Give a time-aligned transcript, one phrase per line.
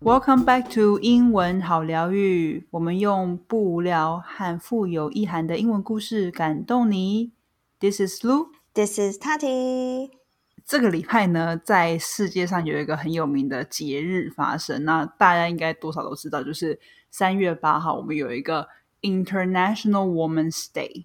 [0.00, 2.66] Welcome back to 英文好疗愈。
[2.70, 7.32] 我们用不无聊和富有意涵的英文故事感动你。
[7.78, 8.46] This is Lu。
[8.72, 10.10] This is Tati。
[10.64, 14.84] 这个礼拜呢，在世界上有一个很有名的节日发生。
[14.84, 16.80] 那大家应该多少都知道，就是
[17.10, 18.66] 三月八号，我们有一个
[19.02, 21.04] International Women's Day。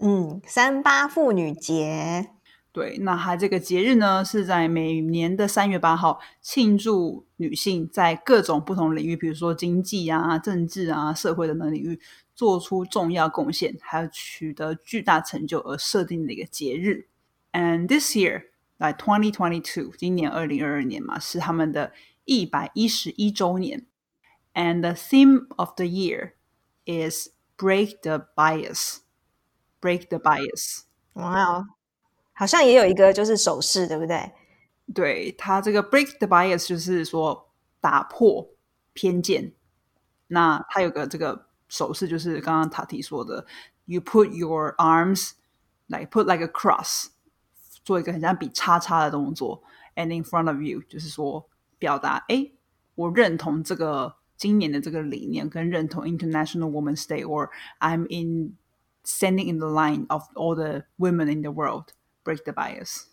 [0.00, 2.30] 嗯，三八妇女节。
[2.70, 11.98] 对，那它这个节日呢，是在每年的三月八号，庆祝女性在各种不同领域，比如说经济啊、政治啊、社会等等领域
[12.34, 17.08] 做出重要贡献，还有取得巨大成就而设定的一个节日。
[17.52, 21.94] And this year, like twenty twenty two，今年二零二二年嘛，是他们的
[22.26, 23.86] 一百一十一周年。
[24.52, 26.32] And the theme of the year
[26.84, 28.98] is break the bias.
[29.86, 30.82] Break the bias.
[31.12, 31.66] 哇哦，
[32.32, 34.32] 好像也有一个就是手势，对不对？
[34.92, 38.50] 对它这个 break the bias 就是说打破
[38.92, 39.52] 偏见。
[40.26, 43.46] 那它有个这个手势，就是刚刚塔提说的
[43.84, 45.34] ，you put your arms
[45.86, 47.10] like put like a cross，
[47.84, 49.62] 做一个很像比叉叉的动作
[49.94, 51.48] ，and in front of you，就是说
[51.78, 52.50] 表达，哎，
[52.96, 58.56] 我认同这个今年的这个理念，跟认同 International Women's Day，or I'm in
[59.05, 61.93] standing in the line of all the women in the world.
[62.23, 63.05] Break the bias.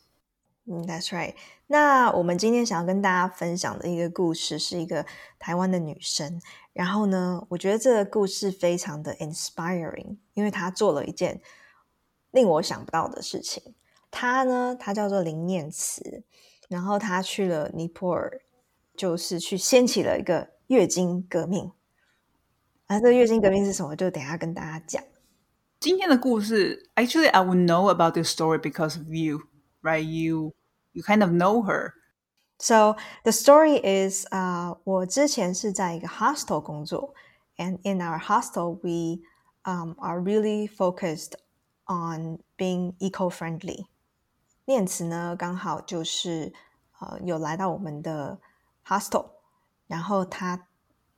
[0.70, 1.34] 嗯，That's right。
[1.68, 5.06] 那我们今天想要跟大家分享的一个故事，是一个
[5.38, 6.42] 台湾的女生。
[6.74, 11.40] 然后呢，我觉得这个故事非常的 inspiring，因为她做了一件
[12.30, 13.74] 令我想不到的事情。
[14.10, 16.22] 她呢，她叫做林念慈，
[16.68, 18.42] 然后她去了尼泊尔，
[18.94, 21.72] 就是去掀起了一个月经革命。
[22.88, 23.96] 啊，这个月经革命是什么？
[23.96, 25.02] 就等一下跟大家讲。
[25.82, 29.42] 今天的故事，actually I would know about this story because of you,
[29.82, 30.02] right?
[30.02, 30.54] You
[30.92, 31.92] you kind of know her.
[32.58, 37.14] So the story is, 啊、uh,，我之前是在一个 hostel 工作，
[37.56, 39.22] and in our hostel we
[39.62, 41.34] um are really focused
[41.86, 43.86] on being eco-friendly。
[44.64, 46.52] 念慈呢，刚好就是
[46.98, 48.40] 呃有来到我们的
[48.84, 49.26] hostel，
[49.86, 50.66] 然后他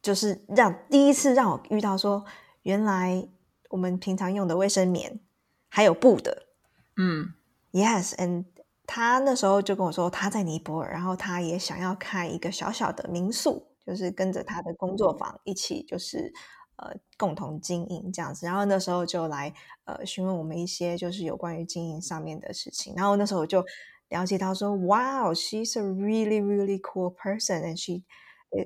[0.03, 2.25] 就是让第一次让我遇到说，
[2.63, 3.27] 原来
[3.76, 5.20] 我们平常用的卫生棉
[5.68, 6.48] 还有布的，
[6.96, 7.34] 嗯
[7.74, 8.46] ，Yes，and
[8.88, 16.32] 他那时候就跟我说他在尼泊尔，然后他也想要开一个小小的民宿，就是跟着他的工作坊一起，就是
[16.78, 18.46] 呃共同经营这样子。
[18.46, 19.54] 然后那时候就来
[19.84, 22.94] 呃询问我们一些就是有关于经营上面的事情。
[22.96, 23.62] 然后那时候我就
[24.08, 28.04] 了解到说，Wow，she's a really really cool person，and she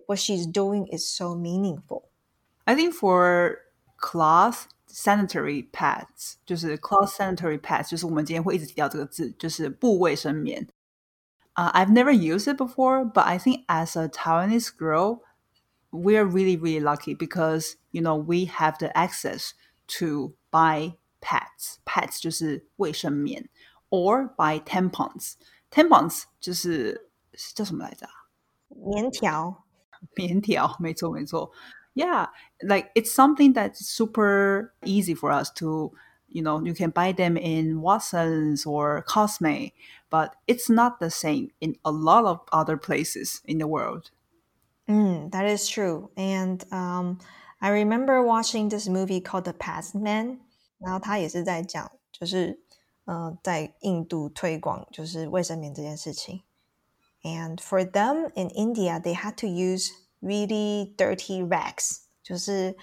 [0.05, 2.03] what she's doing is so meaningful.
[2.65, 3.57] I think for
[3.98, 10.68] cloth sanitary pads，就是 cloth sanitary pads，就是我们今天会一直提到这个字，就是布卫生棉。
[11.56, 15.20] Uh, I've never used it before, but I think as a Taiwanese girl,
[15.90, 19.52] we are really, really lucky because you know we have the access
[19.98, 21.78] to buy pads.
[21.84, 23.48] Pads 就是卫生棉，
[23.90, 25.34] or buy tampons.
[25.70, 27.08] Tampons 就是
[27.54, 28.08] 叫什么来着？
[28.68, 29.64] 棉条。
[30.14, 31.50] 棉条，没错没错。
[31.95, 32.27] yeah
[32.63, 35.91] like it's something that's super easy for us to
[36.27, 39.71] you know you can buy them in watsons or cosme
[40.09, 44.11] but it's not the same in a lot of other places in the world.
[44.87, 47.19] Mm, that is true and um,
[47.61, 50.39] i remember watching this movie called the Padman
[50.79, 52.59] 然后他也是在讲就是
[53.05, 56.41] 呃在印度推广就是卫生棉这件事情。
[57.21, 62.76] And for them in india they had to use really dirty rags，就是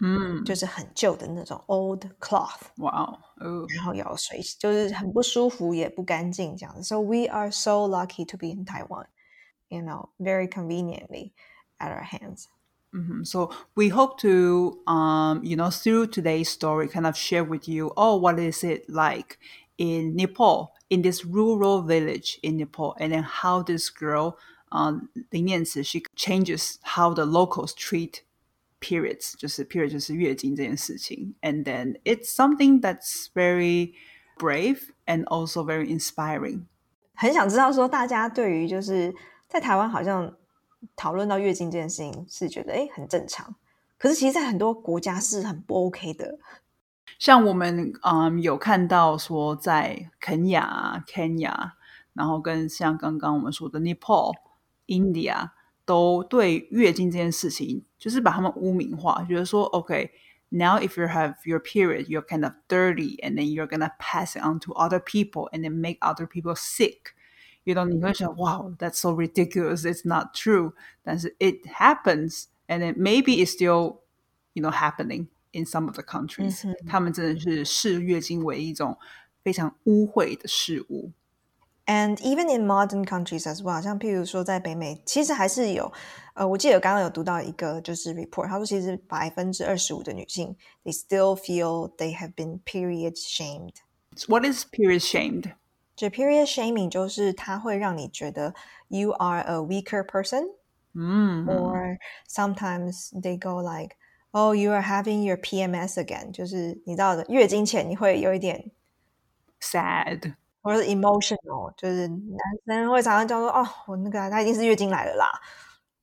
[0.00, 2.60] 嗯，就是很旧的那种 old cloth。
[2.76, 6.82] 哇哦，然后有水，就是很不舒服，也不干净这样子。
[6.82, 9.06] So we are so lucky to be in Taiwan,
[9.68, 11.32] you know, very conveniently
[11.78, 12.44] at our hands.
[12.92, 13.24] Mm-hmm.
[13.24, 17.92] So we hope to, um, you know, through today's story, kind of share with you,
[17.96, 19.38] oh, what is it like
[19.76, 24.38] in Nepal, in this rural village in Nepal, and then how this girl,
[24.73, 28.21] 嗯，林念慈 she changes how the locals treat
[28.79, 33.93] periods，就是 period 就是月经这件事情，and then it's something that's very
[34.37, 36.61] brave and also very inspiring。
[37.13, 39.13] 很想知道说大家对于就是
[39.49, 40.33] 在台湾好像
[40.95, 43.53] 讨论到月经这件事情是觉得哎很正常，
[43.97, 46.39] 可是其实，在很多国家是很不 OK 的。
[47.19, 51.73] 像我们嗯有看到说在肯雅、肯雅，
[52.13, 54.33] 然后跟像刚刚我们说的 Nepal。
[54.86, 55.50] India，
[55.84, 60.10] 都对月经这件事情，就是把他们污名化，觉得说 OK，
[60.50, 64.36] now if you have your period, you're kind of dirty, and then you're gonna pass
[64.36, 67.14] it on to other people, and then make other people sick.
[67.64, 69.82] You know，你会想，Wow, that's so ridiculous.
[69.82, 70.74] It's not true.
[71.02, 74.02] 但是 it happens, and then maybe it's still,
[74.52, 76.64] you know, happening in some of the countries.
[76.86, 78.96] 他们真的是视月经为一种
[79.42, 81.10] 非常污秽的事物。
[81.90, 85.92] And even in modern countries as well，像譬如说在北美，其实还是有，
[86.34, 95.52] 呃，我记得刚刚有读到一个就是 report，他说其实百分之二十五的女性，they still feel they have been period shamed。What is period shamed？
[95.94, 98.52] 就 period shaming 就是它会让你觉得
[98.88, 100.48] you are a weaker person。
[100.92, 101.98] 嗯，or
[102.28, 103.94] sometimes they go like,
[104.32, 108.72] oh, you are having your PMS again，就是你知道的，月经前你会有一点
[109.60, 110.34] sad。
[110.61, 112.07] 或者 emotional，就是
[112.65, 115.27] 男生会常常叫说哦，我那个他一定是月经来了啦，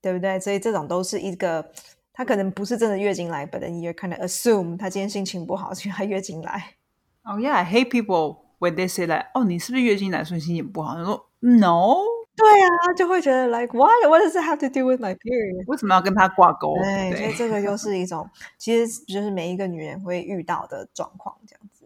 [0.03, 0.39] 对不对？
[0.41, 1.71] 所以这种都是一个，
[2.13, 6.75] 他可能不是真的月经来，but then you kind of assume 他今天心情不好，所以他月经来。
[7.23, 9.27] Oh yeah, I hate people when they say that.
[9.35, 10.95] 哦，你是不是月经来，所以心情不好？
[10.95, 11.95] 他说 No，
[12.35, 15.65] 对啊，就会觉得 like why what does it have to do with my period？
[15.67, 16.75] 为什么要跟他挂钩？
[16.77, 21.78] 对，所以这个又是一种，其实就是每一个女人会遇到的状况，这样子。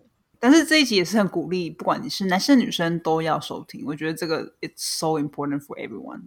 [0.45, 3.85] 但是这一集也是很鼓励，不管你是男生女生都要收听。
[3.87, 6.23] 我觉得这个 it's so important for everyone。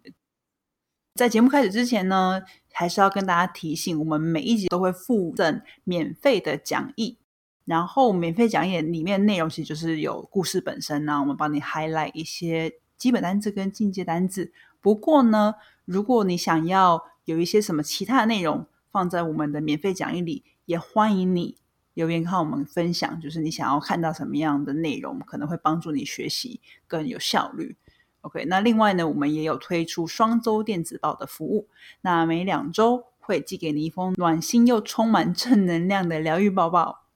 [1.15, 2.41] 在节目开始之前呢，
[2.71, 7.17] 还是要跟大家提醒，我们每一集都会附赠免费的讲义。
[7.65, 14.53] 然后免费讲义里面内容其实就是有故事本身呢，我们帮你 highlight 一些基本单字跟进阶单字。
[14.79, 21.57] 不过呢，如果你想要有一些什么其他的内容放在我们的免费讲义里，也欢迎你。
[21.94, 27.76] 留言和我们分享，就是你想要看到什么样的内容，可能会帮助你学习更有效率。
[28.22, 31.68] OK，那另外呢，我们也有推出双周电子报的服务，
[32.02, 37.06] 那每两周会寄给你一封暖心又充满正能量的疗愈抱抱。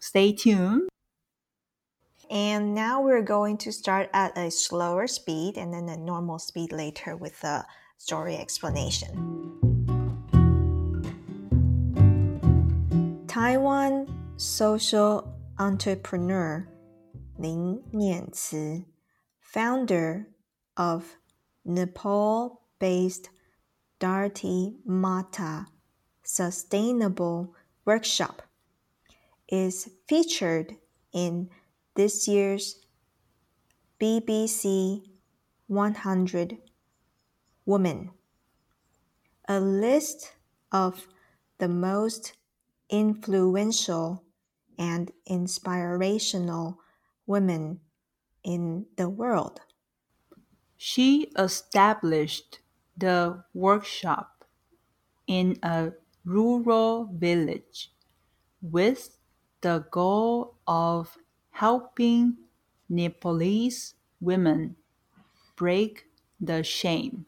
[0.00, 0.88] Stay tuned.
[2.28, 6.72] And now we're going to start at a slower speed and then a normal speed
[6.72, 7.64] later with the
[7.96, 9.08] story explanation.
[13.26, 14.06] Taiwan
[14.43, 16.67] social entrepreneur.
[17.37, 18.83] Lin Nien-tzu,
[19.39, 20.27] founder
[20.75, 21.15] of
[21.63, 23.29] Nepal-based
[23.99, 25.67] Dharti Mata
[26.23, 27.55] Sustainable
[27.85, 28.41] Workshop,
[29.47, 30.75] is featured
[31.13, 31.49] in
[31.95, 32.85] this year's
[33.99, 35.03] BBC
[35.67, 36.57] 100
[37.65, 38.11] Women,
[39.47, 40.33] a list
[40.71, 41.07] of
[41.59, 42.33] the most
[42.89, 44.22] influential
[44.77, 46.79] and inspirational
[47.25, 47.81] women
[48.43, 49.61] in the world.
[50.77, 52.59] She established
[52.95, 54.45] the workshop
[55.27, 55.93] in a
[56.25, 57.93] rural village
[58.61, 59.17] with
[59.61, 61.17] the goal of
[61.51, 62.37] helping
[62.89, 64.77] Nepalese women
[65.55, 66.07] break
[66.39, 67.25] the shame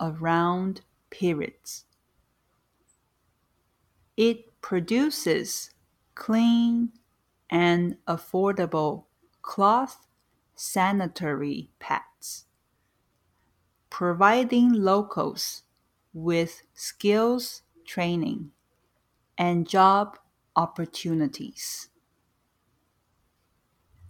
[0.00, 1.86] around periods.
[4.18, 5.70] It produces
[6.18, 6.90] clean
[7.48, 9.04] and affordable
[9.40, 10.06] cloth
[10.54, 12.44] sanitary pads,
[13.88, 15.62] providing locals
[16.12, 18.50] with skills training
[19.38, 20.18] and job
[20.56, 21.88] opportunities.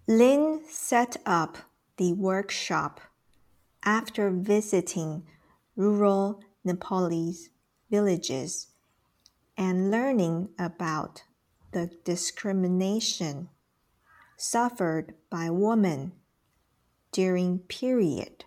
[0.08, 1.58] Lin set up
[1.98, 3.02] the workshop
[3.84, 5.24] after visiting
[5.76, 7.50] rural Nepalese
[7.90, 8.68] villages
[9.58, 11.24] and learning about
[11.72, 13.48] the discrimination
[14.36, 16.12] suffered by women
[17.12, 18.44] during period.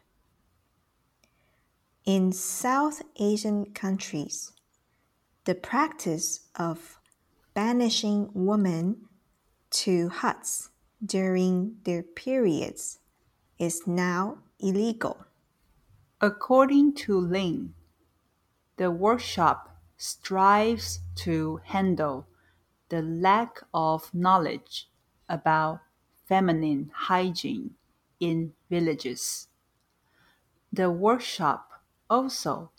[2.05, 4.53] In South Asian countries,
[5.45, 6.99] the practice of
[7.53, 9.07] banishing women
[9.71, 10.69] to huts
[11.03, 12.99] during their periods
[13.57, 15.25] is now illegal.
[16.19, 17.73] According to Lin,
[18.77, 22.27] the workshop strives to handle
[22.91, 24.89] the lack of knowledge
[25.29, 25.81] about
[26.27, 27.75] feminine hygiene
[28.19, 29.47] in villages.
[30.73, 32.71] The workshop also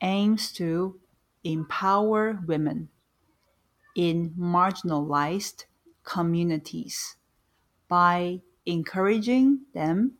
[0.00, 1.00] aims to
[1.44, 2.90] empower women
[3.94, 5.66] in marginalized
[6.02, 7.16] communities
[7.88, 10.18] by encouraging them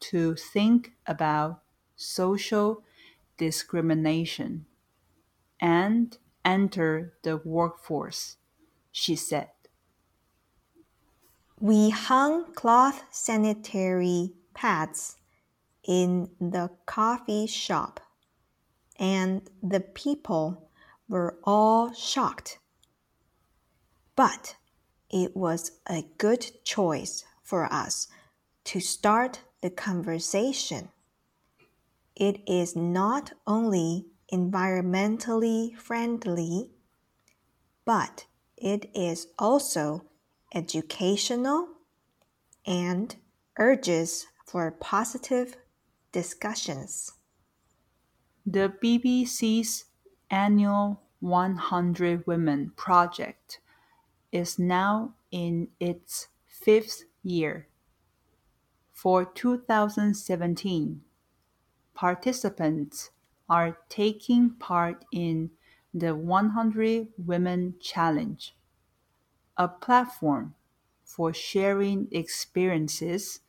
[0.00, 1.62] to think about
[1.96, 2.84] social
[3.38, 4.66] discrimination
[5.60, 8.36] and enter the workforce,
[8.96, 9.50] she said.
[11.60, 15.16] We hung cloth sanitary pads
[15.82, 18.00] in the coffee shop,
[18.98, 20.70] and the people
[21.08, 22.58] were all shocked.
[24.16, 24.56] but
[25.10, 28.08] it was a good choice for us
[28.64, 30.88] to start the conversation.
[32.16, 36.70] It is not only environmentally friendly,
[37.84, 40.04] but it is also
[40.54, 41.68] educational
[42.66, 43.16] and
[43.58, 45.56] urges for positive
[46.12, 47.12] discussions.
[48.46, 49.86] The BBC's
[50.30, 53.60] annual 100 Women project
[54.30, 57.68] is now in its fifth year.
[58.92, 61.00] For 2017,
[61.94, 63.10] participants
[63.48, 65.50] are taking part in
[65.94, 68.54] the 100 Women Challenge,
[69.56, 70.54] a platform
[71.04, 73.40] for sharing experiences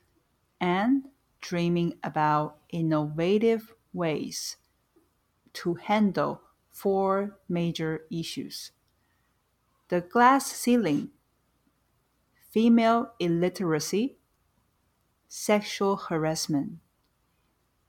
[0.61, 1.09] and
[1.41, 4.57] dreaming about innovative ways
[5.53, 8.71] to handle four major issues
[9.87, 11.11] the glass ceiling,
[12.49, 14.17] female illiteracy,
[15.27, 16.79] sexual harassment,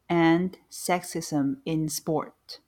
[0.08, 2.60] and sexism in sport.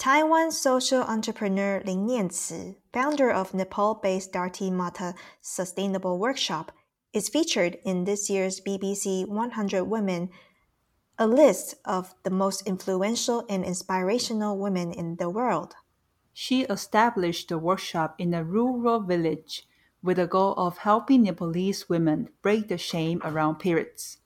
[0.00, 6.72] Taiwan social entrepreneur Lin Nien-tzu, founder of Nepal-based Dharti Mata Sustainable Workshop,
[7.12, 10.30] is featured in this year's BBC 100 Women,
[11.18, 15.74] a list of the most influential and inspirational women in the world.
[16.32, 19.68] She established the workshop in a rural village
[20.02, 24.16] with the goal of helping Nepalese women break the shame around periods.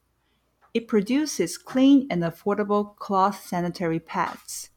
[0.73, 4.71] It produces clean and affordable cloth sanitary pads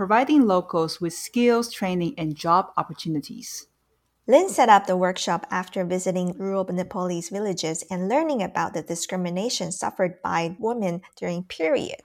[0.00, 3.66] providing locals with skills training and job opportunities.
[4.26, 9.70] Lin set up the workshop after visiting rural Nepalese villages and learning about the discrimination
[9.70, 12.00] suffered by women during period.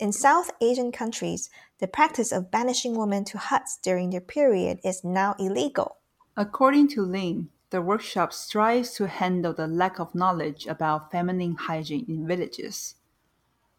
[0.00, 5.04] In South Asian countries, the practice of banishing women to huts during their period is
[5.04, 5.98] now illegal.
[6.36, 12.06] According to Lin, the workshop strives to handle the lack of knowledge about feminine hygiene
[12.08, 12.96] in villages.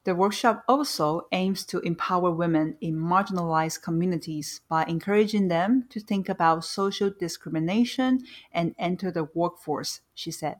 [0.03, 6.27] The workshop also aims to empower women in marginalized communities by encouraging them to think
[6.27, 10.59] about social discrimination and enter the workforce, she said.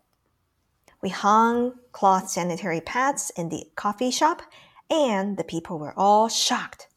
[1.02, 4.44] We hung cloth sanitary pads in the coffee shop,
[4.92, 6.88] and the people were all shocked.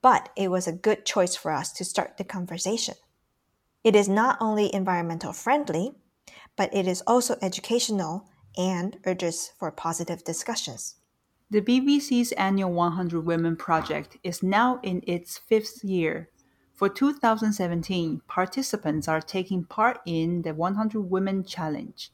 [0.00, 2.94] But it was a good choice for us to start the conversation.
[3.82, 5.96] It is not only environmental friendly,
[6.54, 10.94] but it is also educational and urges for positive discussions.
[11.50, 16.28] The BBC's annual 100 Women project is now in its fifth year.
[16.74, 22.12] For 2017, participants are taking part in the 100 Women Challenge,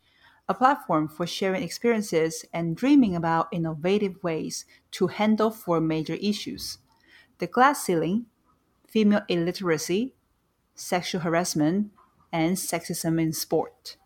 [0.49, 6.79] a platform for sharing experiences and dreaming about innovative ways to handle four major issues
[7.38, 8.26] the glass ceiling,
[8.87, 10.14] female illiteracy,
[10.76, 11.91] sexual harassment,
[12.33, 13.97] and sexism in sport.